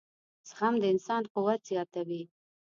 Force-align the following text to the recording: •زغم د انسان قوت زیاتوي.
•زغم 0.49 0.73
د 0.81 0.83
انسان 0.93 1.23
قوت 1.33 1.59
زیاتوي. 1.69 2.23